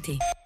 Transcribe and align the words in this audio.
été. 0.00 0.39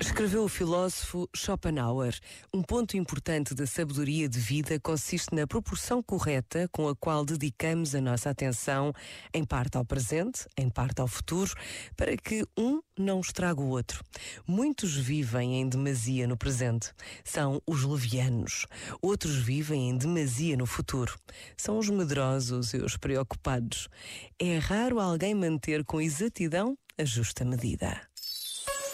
Escreveu 0.00 0.44
o 0.44 0.48
filósofo 0.48 1.28
Schopenhauer: 1.34 2.16
um 2.54 2.62
ponto 2.62 2.96
importante 2.96 3.52
da 3.52 3.66
sabedoria 3.66 4.28
de 4.28 4.38
vida 4.38 4.78
consiste 4.78 5.34
na 5.34 5.44
proporção 5.44 6.00
correta 6.00 6.68
com 6.70 6.88
a 6.88 6.94
qual 6.94 7.24
dedicamos 7.24 7.94
a 7.94 8.00
nossa 8.00 8.30
atenção, 8.30 8.92
em 9.34 9.44
parte 9.44 9.76
ao 9.76 9.84
presente, 9.84 10.46
em 10.56 10.70
parte 10.70 11.00
ao 11.00 11.08
futuro, 11.08 11.52
para 11.96 12.16
que 12.16 12.46
um 12.56 12.80
não 12.96 13.20
estrague 13.20 13.60
o 13.60 13.68
outro. 13.68 14.04
Muitos 14.46 14.94
vivem 14.94 15.60
em 15.60 15.68
demasia 15.68 16.28
no 16.28 16.36
presente, 16.36 16.92
são 17.24 17.60
os 17.66 17.82
levianos. 17.82 18.66
Outros 19.02 19.34
vivem 19.34 19.90
em 19.90 19.98
demasia 19.98 20.56
no 20.56 20.66
futuro, 20.66 21.18
são 21.56 21.76
os 21.76 21.88
medrosos 21.90 22.72
e 22.72 22.76
os 22.76 22.96
preocupados. 22.96 23.88
É 24.38 24.58
raro 24.58 25.00
alguém 25.00 25.34
manter 25.34 25.84
com 25.84 26.00
exatidão 26.00 26.78
a 26.96 27.04
justa 27.04 27.44
medida. 27.44 28.00